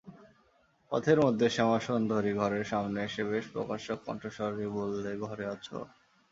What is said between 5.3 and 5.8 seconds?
আছ?